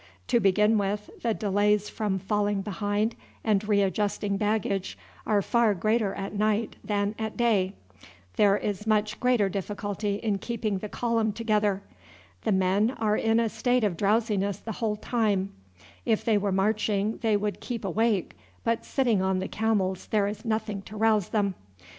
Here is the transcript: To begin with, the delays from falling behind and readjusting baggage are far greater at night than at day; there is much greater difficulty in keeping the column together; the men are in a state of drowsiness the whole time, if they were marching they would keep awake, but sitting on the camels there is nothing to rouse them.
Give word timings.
To 0.29 0.39
begin 0.39 0.79
with, 0.79 1.11
the 1.21 1.35
delays 1.35 1.87
from 1.87 2.17
falling 2.17 2.63
behind 2.63 3.15
and 3.43 3.63
readjusting 3.67 4.35
baggage 4.35 4.97
are 5.27 5.43
far 5.43 5.75
greater 5.75 6.15
at 6.15 6.33
night 6.33 6.75
than 6.83 7.13
at 7.19 7.37
day; 7.37 7.73
there 8.35 8.57
is 8.57 8.87
much 8.87 9.19
greater 9.19 9.47
difficulty 9.47 10.15
in 10.15 10.39
keeping 10.39 10.79
the 10.79 10.89
column 10.89 11.31
together; 11.31 11.83
the 12.41 12.51
men 12.51 12.89
are 12.99 13.15
in 13.15 13.39
a 13.39 13.47
state 13.47 13.83
of 13.83 13.95
drowsiness 13.95 14.57
the 14.57 14.71
whole 14.81 14.95
time, 14.95 15.53
if 16.03 16.25
they 16.25 16.35
were 16.39 16.51
marching 16.51 17.17
they 17.17 17.37
would 17.37 17.59
keep 17.61 17.85
awake, 17.85 18.35
but 18.63 18.83
sitting 18.83 19.21
on 19.21 19.37
the 19.37 19.47
camels 19.47 20.07
there 20.07 20.25
is 20.25 20.43
nothing 20.43 20.81
to 20.81 20.97
rouse 20.97 21.29
them. 21.29 21.53